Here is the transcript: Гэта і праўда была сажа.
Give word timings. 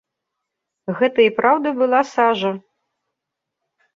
Гэта 1.01 1.19
і 1.25 1.31
праўда 1.41 1.73
была 1.83 2.01
сажа. 2.13 2.51